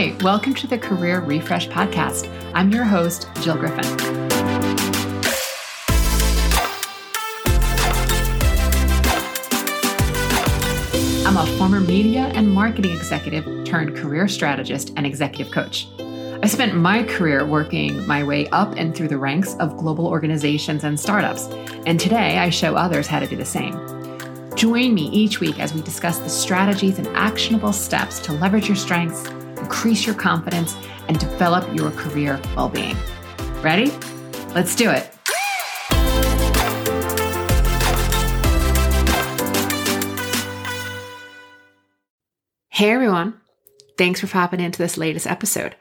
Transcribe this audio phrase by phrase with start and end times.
[0.00, 2.26] Hi, welcome to the Career Refresh Podcast.
[2.54, 3.84] I'm your host, Jill Griffin.
[11.26, 15.86] I'm a former media and marketing executive turned career strategist and executive coach.
[15.98, 20.82] I spent my career working my way up and through the ranks of global organizations
[20.82, 21.44] and startups,
[21.84, 23.74] and today I show others how to do the same.
[24.54, 28.76] Join me each week as we discuss the strategies and actionable steps to leverage your
[28.76, 30.76] strengths, increase your confidence,
[31.08, 32.96] and develop your career well being.
[33.62, 33.92] Ready?
[34.54, 35.14] Let's do it.
[42.68, 43.34] Hey everyone.
[43.98, 45.76] Thanks for popping into this latest episode.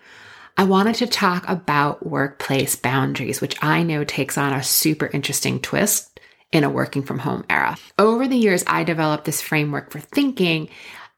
[0.57, 5.61] I wanted to talk about workplace boundaries, which I know takes on a super interesting
[5.61, 6.19] twist
[6.51, 7.77] in a working from home era.
[7.97, 10.67] Over the years, I developed this framework for thinking,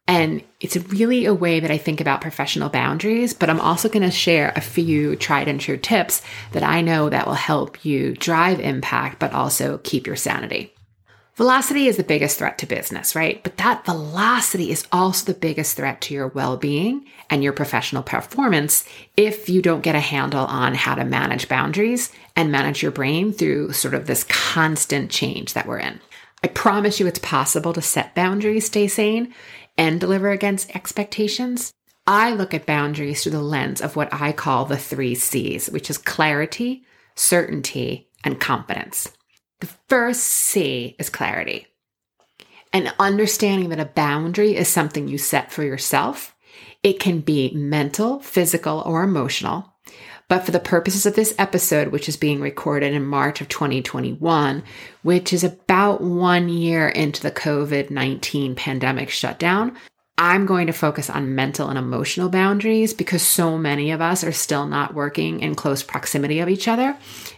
[0.08, 4.04] and it's really a way that I think about professional boundaries, but I'm also going
[4.04, 6.22] to share a few tried and true tips
[6.52, 10.74] that I know that will help you drive impact, but also keep your sanity.
[11.36, 13.42] Velocity is the biggest threat to business, right?
[13.42, 18.04] But that velocity is also the biggest threat to your well being and your professional
[18.04, 22.92] performance if you don't get a handle on how to manage boundaries and manage your
[22.92, 26.02] brain through sort of this constant change that we're in.
[26.44, 29.34] I promise you it's possible to set boundaries, stay sane,
[29.82, 31.74] and deliver against expectations.
[32.06, 35.90] I look at boundaries through the lens of what I call the three C's, which
[35.90, 36.84] is clarity,
[37.16, 39.12] certainty, and confidence.
[39.60, 41.66] The first C is clarity.
[42.72, 46.36] And understanding that a boundary is something you set for yourself.
[46.84, 49.71] It can be mental, physical, or emotional.
[50.32, 54.64] But for the purposes of this episode, which is being recorded in March of 2021,
[55.02, 59.76] which is about one year into the COVID 19 pandemic shutdown,
[60.18, 64.32] I'm going to focus on mental and emotional boundaries because so many of us are
[64.32, 66.96] still not working in close proximity of each other.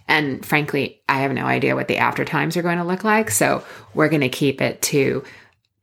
[0.07, 3.31] And frankly, I have no idea what the after times are going to look like.
[3.31, 3.63] So
[3.95, 5.23] we're going to keep it to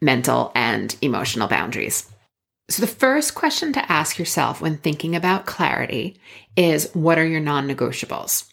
[0.01, 2.09] mental and emotional boundaries.
[2.71, 6.19] So, the first question to ask yourself when thinking about clarity
[6.57, 8.51] is what are your non negotiables?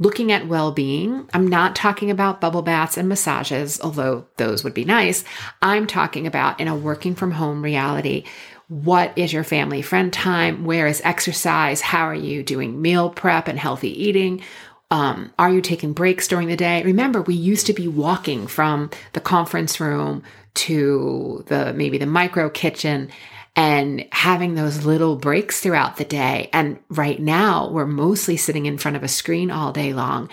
[0.00, 4.74] looking at well being, I'm not talking about bubble baths and massages, although those would
[4.74, 5.22] be nice.
[5.62, 8.24] I'm talking about in a working from home reality.
[8.68, 10.64] What is your family friend time?
[10.64, 11.82] Where is exercise?
[11.82, 14.42] How are you doing meal prep and healthy eating?
[14.90, 16.82] Um, are you taking breaks during the day?
[16.82, 20.22] Remember, we used to be walking from the conference room
[20.54, 23.10] to the maybe the micro kitchen
[23.60, 26.48] and having those little breaks throughout the day.
[26.50, 30.30] And right now, we're mostly sitting in front of a screen all day long,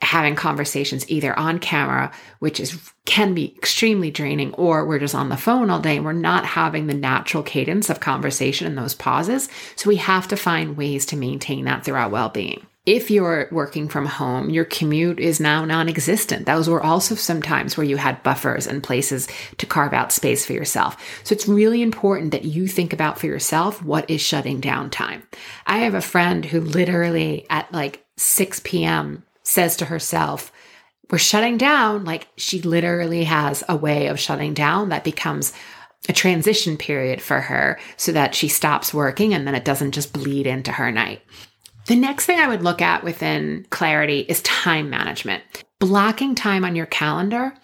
[0.00, 5.28] having conversations either on camera, which is can be extremely draining, or we're just on
[5.28, 8.94] the phone all day and we're not having the natural cadence of conversation and those
[8.94, 9.50] pauses.
[9.76, 13.86] So we have to find ways to maintain that through our well-being if you're working
[13.86, 16.46] from home, your commute is now non existent.
[16.46, 19.28] Those were also some times where you had buffers and places
[19.58, 20.96] to carve out space for yourself.
[21.22, 25.22] So it's really important that you think about for yourself what is shutting down time.
[25.66, 29.22] I have a friend who literally at like 6 p.m.
[29.42, 30.50] says to herself,
[31.10, 32.06] We're shutting down.
[32.06, 35.52] Like she literally has a way of shutting down that becomes
[36.08, 40.14] a transition period for her so that she stops working and then it doesn't just
[40.14, 41.20] bleed into her night.
[41.88, 45.42] The next thing I would look at within clarity is time management.
[45.78, 47.54] Blocking time on your calendar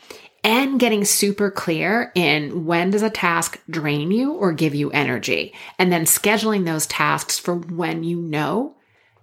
[0.42, 5.52] and getting super clear in when does a task drain you or give you energy.
[5.78, 8.74] And then scheduling those tasks for when you know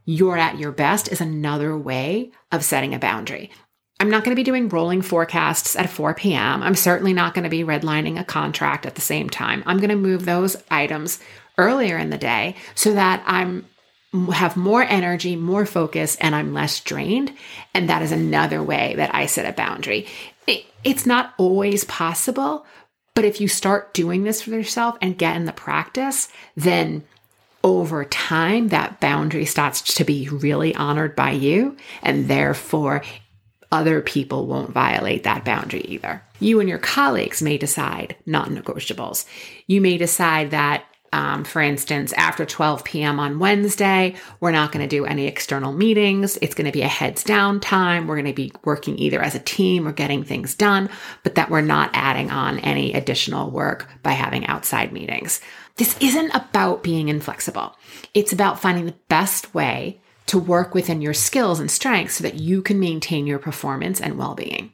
[0.06, 3.50] you're at your best is another way of setting a boundary.
[4.00, 6.62] I'm not going to be doing rolling forecasts at 4 p.m.
[6.62, 9.64] I'm certainly not going to be redlining a contract at the same time.
[9.66, 11.20] I'm going to move those items
[11.58, 13.66] earlier in the day so that I'm
[14.14, 17.34] have more energy, more focus, and I'm less drained.
[17.74, 20.08] And that is another way that I set a boundary.
[20.48, 22.66] It, it's not always possible,
[23.14, 27.04] but if you start doing this for yourself and get in the practice, then
[27.64, 31.78] over time, that boundary starts to be really honored by you.
[32.02, 33.04] And therefore,
[33.72, 36.22] other people won't violate that boundary either.
[36.40, 39.26] You and your colleagues may decide non negotiables.
[39.68, 43.20] You may decide that um, for instance, after 12 p.m.
[43.20, 46.38] on Wednesday, we're not going to do any external meetings.
[46.42, 48.08] It's going to be a heads down time.
[48.08, 50.90] We're going to be working either as a team or getting things done,
[51.24, 55.42] but that we're not adding on any additional work by having outside meetings.
[55.76, 57.76] This isn't about being inflexible.
[58.14, 62.36] It's about finding the best way to work within your skills and strengths so that
[62.36, 64.72] you can maintain your performance and well being.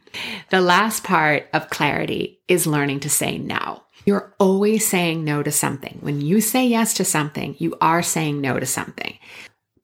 [0.51, 3.81] The last part of clarity is learning to say no.
[4.05, 5.97] You're always saying no to something.
[6.01, 9.17] When you say yes to something, you are saying no to something.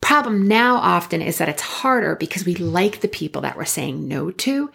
[0.01, 4.07] Problem now often is that it's harder because we like the people that we're saying
[4.07, 4.69] no to,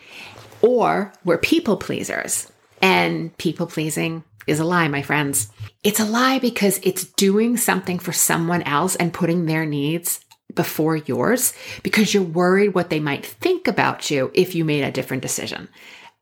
[0.62, 2.50] or we're people pleasers.
[2.80, 5.48] And people pleasing is a lie, my friends.
[5.82, 10.24] It's a lie because it's doing something for someone else and putting their needs
[10.54, 11.52] before yours
[11.82, 15.68] because you're worried what they might think about you if you made a different decision.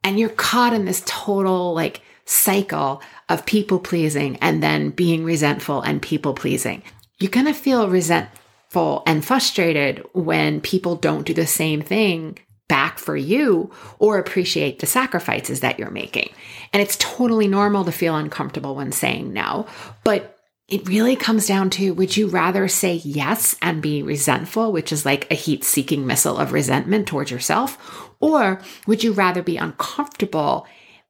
[0.03, 5.81] And you're caught in this total like cycle of people pleasing and then being resentful
[5.81, 6.83] and people pleasing.
[7.19, 12.39] You're going to feel resentful and frustrated when people don't do the same thing
[12.69, 16.31] back for you or appreciate the sacrifices that you're making.
[16.73, 19.67] And it's totally normal to feel uncomfortable when saying no,
[20.03, 20.37] but
[20.69, 25.07] it really comes down to would you rather say yes and be resentful, which is
[25.07, 30.67] like a heat seeking missile of resentment towards yourself, or would you rather be uncomfortable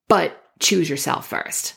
[0.09, 1.75] but choose yourself first?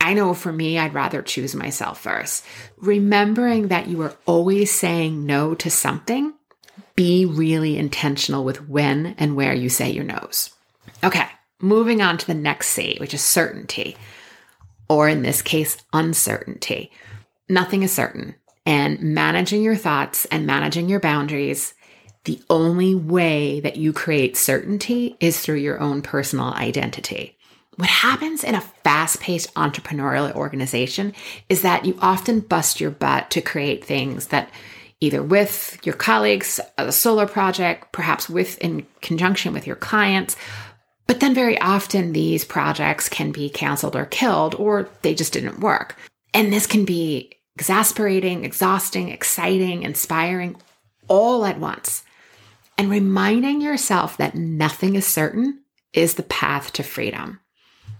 [0.00, 2.44] I know for me, I'd rather choose myself first.
[2.76, 6.34] Remembering that you are always saying no to something
[6.96, 10.50] be really intentional with when and where you say your no's.
[11.02, 11.26] Okay,
[11.60, 13.96] moving on to the next C, which is certainty,
[14.88, 16.92] or in this case, uncertainty.
[17.48, 18.34] Nothing is certain,
[18.66, 21.74] and managing your thoughts and managing your boundaries,
[22.24, 27.33] the only way that you create certainty is through your own personal identity.
[27.76, 31.12] What happens in a fast paced entrepreneurial organization
[31.48, 34.50] is that you often bust your butt to create things that
[35.00, 40.36] either with your colleagues, uh, a solo project, perhaps with in conjunction with your clients.
[41.06, 45.60] But then very often these projects can be canceled or killed, or they just didn't
[45.60, 45.96] work.
[46.32, 50.56] And this can be exasperating, exhausting, exciting, inspiring,
[51.08, 52.04] all at once.
[52.78, 55.60] And reminding yourself that nothing is certain
[55.92, 57.40] is the path to freedom.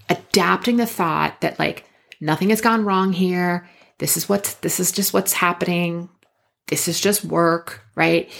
[0.08, 1.88] Adapting the thought that, like,
[2.20, 3.68] nothing has gone wrong here.
[3.98, 6.08] This is what's, this is just what's happening
[6.68, 8.30] this is just work, right?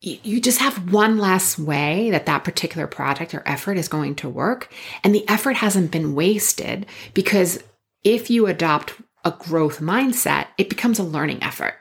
[0.00, 4.28] You just have one less way that that particular project or effort is going to
[4.28, 4.72] work.
[5.02, 7.62] And the effort hasn't been wasted because
[8.04, 11.74] if you adopt a growth mindset, it becomes a learning effort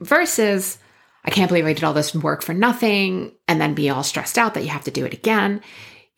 [0.00, 0.78] versus,
[1.24, 4.36] I can't believe I did all this work for nothing and then be all stressed
[4.36, 5.62] out that you have to do it again.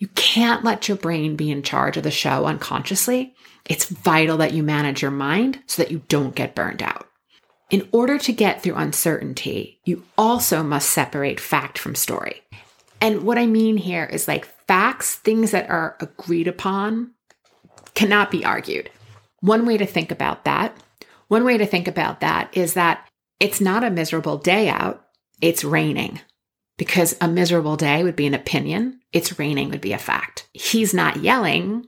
[0.02, 3.36] You can't let your brain be in charge of the show unconsciously.
[3.66, 7.06] It's vital that you manage your mind so that you don't get burned out.
[7.70, 12.42] In order to get through uncertainty, you also must separate fact from story.
[13.00, 17.12] And what I mean here is like facts, things that are agreed upon,
[17.94, 18.90] cannot be argued.
[19.38, 20.76] One way to think about that,
[21.28, 23.08] one way to think about that is that
[23.38, 25.06] it's not a miserable day out,
[25.40, 26.18] it's raining.
[26.78, 30.48] Because a miserable day would be an opinion, it's raining would be a fact.
[30.52, 31.86] He's not yelling,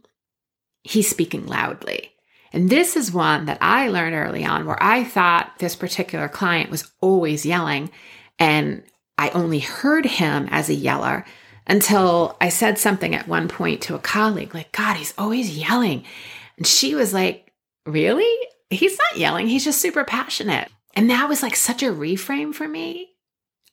[0.83, 2.11] he's speaking loudly.
[2.53, 6.71] And this is one that I learned early on where I thought this particular client
[6.71, 7.91] was always yelling.
[8.39, 8.85] And
[9.19, 11.25] I only heard him as a yeller
[11.67, 16.05] until I said something at one point to a colleague, like, God, he's always yelling.
[16.57, 17.45] And she was like,
[17.87, 18.33] Really?
[18.71, 19.47] He's not yelling.
[19.47, 20.71] He's just super passionate.
[20.95, 23.11] And that was like such a reframe for me.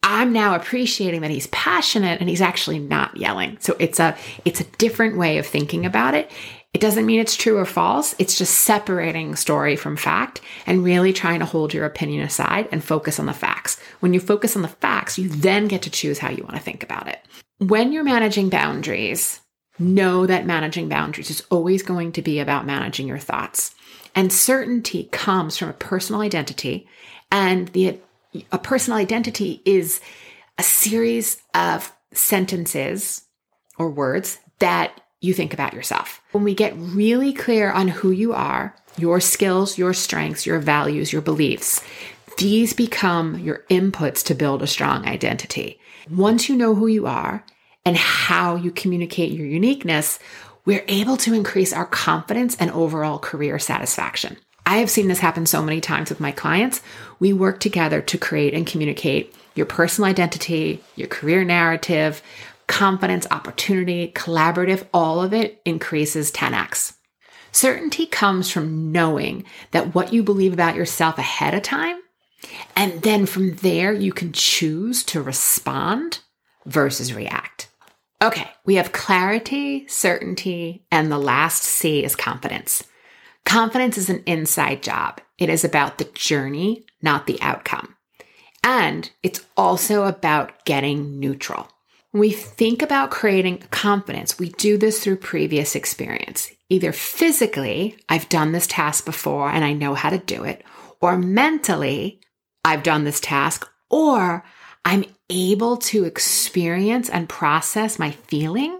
[0.03, 3.57] I'm now appreciating that he's passionate and he's actually not yelling.
[3.59, 6.31] So it's a it's a different way of thinking about it.
[6.73, 8.15] It doesn't mean it's true or false.
[8.17, 12.83] It's just separating story from fact and really trying to hold your opinion aside and
[12.83, 13.79] focus on the facts.
[13.99, 16.61] When you focus on the facts, you then get to choose how you want to
[16.61, 17.19] think about it.
[17.57, 19.41] When you're managing boundaries,
[19.77, 23.75] know that managing boundaries is always going to be about managing your thoughts.
[24.15, 26.87] And certainty comes from a personal identity
[27.31, 27.99] and the
[28.51, 30.01] a personal identity is
[30.57, 33.23] a series of sentences
[33.77, 36.21] or words that you think about yourself.
[36.31, 41.13] When we get really clear on who you are, your skills, your strengths, your values,
[41.13, 41.83] your beliefs,
[42.37, 45.79] these become your inputs to build a strong identity.
[46.09, 47.45] Once you know who you are
[47.85, 50.19] and how you communicate your uniqueness,
[50.65, 54.37] we're able to increase our confidence and overall career satisfaction.
[54.71, 56.79] I have seen this happen so many times with my clients.
[57.19, 62.21] We work together to create and communicate your personal identity, your career narrative,
[62.67, 66.93] confidence, opportunity, collaborative, all of it increases 10x.
[67.51, 71.99] Certainty comes from knowing that what you believe about yourself ahead of time,
[72.73, 76.19] and then from there, you can choose to respond
[76.65, 77.67] versus react.
[78.21, 82.85] Okay, we have clarity, certainty, and the last C is confidence.
[83.45, 85.21] Confidence is an inside job.
[85.37, 87.95] It is about the journey, not the outcome.
[88.63, 91.67] And it's also about getting neutral.
[92.11, 96.51] When we think about creating confidence, we do this through previous experience.
[96.69, 100.63] Either physically, I've done this task before and I know how to do it,
[100.99, 102.21] or mentally,
[102.63, 104.43] I've done this task, or
[104.85, 108.79] I'm able to experience and process my feeling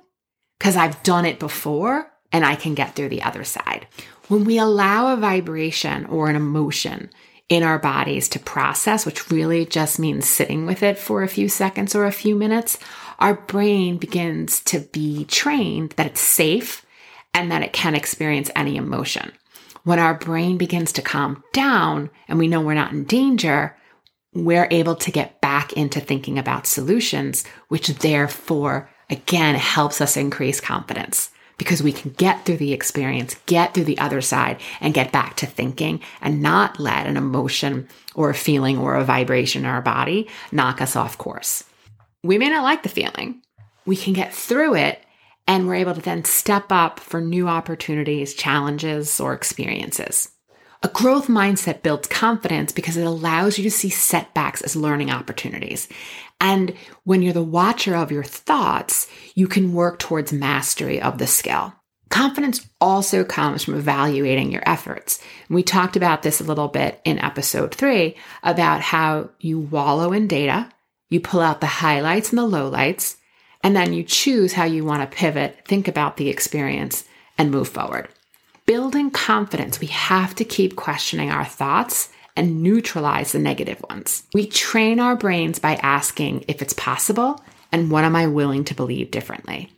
[0.60, 3.88] because I've done it before and I can get through the other side.
[4.32, 7.10] When we allow a vibration or an emotion
[7.50, 11.50] in our bodies to process, which really just means sitting with it for a few
[11.50, 12.78] seconds or a few minutes,
[13.20, 16.86] our brain begins to be trained that it's safe
[17.34, 19.34] and that it can experience any emotion.
[19.84, 23.76] When our brain begins to calm down and we know we're not in danger,
[24.34, 30.62] we're able to get back into thinking about solutions, which therefore, again, helps us increase
[30.62, 35.12] confidence because we can get through the experience, get through the other side, and get
[35.12, 39.70] back to thinking and not let an emotion or a feeling or a vibration in
[39.70, 41.64] our body knock us off course.
[42.24, 43.44] We may not like the feeling.
[43.86, 45.04] We can get through it
[45.46, 50.32] and we're able to then step up for new opportunities, challenges, or experiences.
[50.84, 55.88] A growth mindset builds confidence because it allows you to see setbacks as learning opportunities.
[56.40, 56.74] And
[57.04, 61.76] when you're the watcher of your thoughts, you can work towards mastery of the skill.
[62.10, 65.22] Confidence also comes from evaluating your efforts.
[65.50, 70.28] we talked about this a little bit in episode three about how you wallow in
[70.28, 70.68] data,
[71.10, 73.18] you pull out the highlights and the lowlights,
[73.64, 77.06] and then you choose how you want to pivot, think about the experience,
[77.38, 78.10] and move forward
[78.72, 84.24] building confidence, we have to keep questioning our thoughts and neutralize the negative ones.
[84.34, 88.74] We train our brains by asking if it's possible and what am I willing to
[88.74, 89.74] believe differently.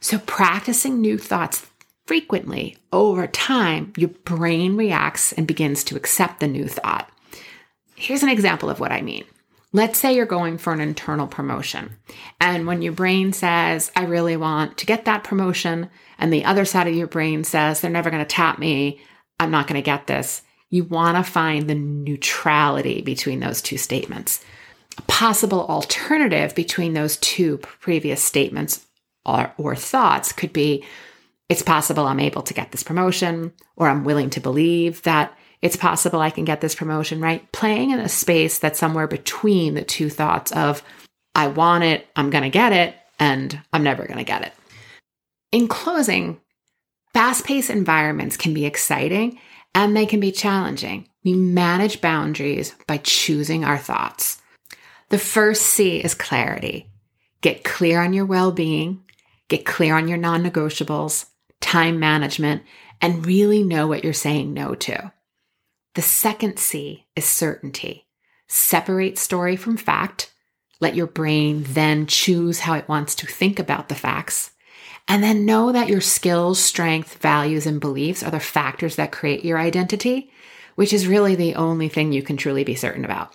[0.00, 1.64] So, practicing new thoughts
[2.04, 7.10] frequently over time, your brain reacts and begins to accept the new thought.
[7.94, 9.24] Here's an example of what I mean.
[9.76, 11.98] Let's say you're going for an internal promotion.
[12.40, 16.64] And when your brain says, I really want to get that promotion, and the other
[16.64, 19.02] side of your brain says, they're never going to tap me,
[19.38, 20.40] I'm not going to get this,
[20.70, 24.42] you want to find the neutrality between those two statements.
[24.96, 28.86] A possible alternative between those two previous statements
[29.26, 30.86] or, or thoughts could be,
[31.50, 35.36] it's possible I'm able to get this promotion, or I'm willing to believe that
[35.66, 37.50] it's possible I can get this promotion, right?
[37.50, 40.80] Playing in a space that's somewhere between the two thoughts of,
[41.34, 44.52] I want it, I'm going to get it, and I'm never going to get it.
[45.50, 46.40] In closing,
[47.12, 49.40] fast paced environments can be exciting
[49.74, 51.08] and they can be challenging.
[51.24, 54.40] We manage boundaries by choosing our thoughts.
[55.08, 56.88] The first C is clarity.
[57.40, 59.02] Get clear on your well being,
[59.48, 61.26] get clear on your non negotiables,
[61.60, 62.62] time management,
[63.00, 65.12] and really know what you're saying no to.
[65.96, 68.06] The second C is certainty.
[68.48, 70.30] Separate story from fact.
[70.78, 74.50] Let your brain then choose how it wants to think about the facts.
[75.08, 79.42] And then know that your skills, strength, values, and beliefs are the factors that create
[79.42, 80.30] your identity,
[80.74, 83.32] which is really the only thing you can truly be certain about.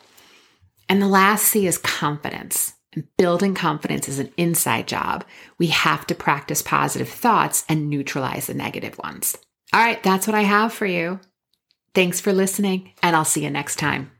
[0.87, 2.75] And the last C is confidence.
[2.93, 5.25] And building confidence is an inside job.
[5.57, 9.35] We have to practice positive thoughts and neutralize the negative ones.
[9.73, 11.19] All right, that's what I have for you.
[11.93, 14.11] Thanks for listening, and I'll see you next time.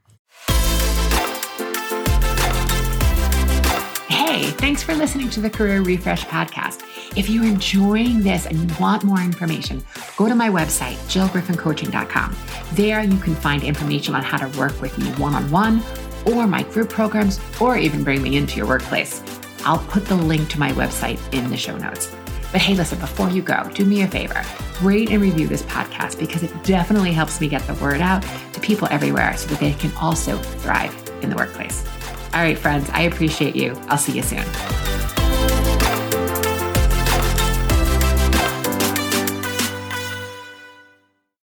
[4.10, 6.82] Hey, thanks for listening to the Career Refresh podcast.
[7.18, 9.82] If you're enjoying this and you want more information,
[10.18, 12.36] go to my website, jillgriffincoaching.com.
[12.74, 15.82] There you can find information on how to work with me one on one,
[16.26, 19.24] or my group programs, or even bring me into your workplace.
[19.64, 22.14] I'll put the link to my website in the show notes.
[22.52, 24.44] But hey, listen, before you go, do me a favor
[24.82, 28.60] rate and review this podcast because it definitely helps me get the word out to
[28.60, 31.86] people everywhere so that they can also thrive in the workplace.
[32.34, 33.80] All right, friends, I appreciate you.
[33.88, 34.44] I'll see you soon.